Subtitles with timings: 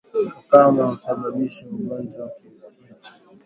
[0.39, 3.11] Ukame husababisha ugonjwa wa kimeta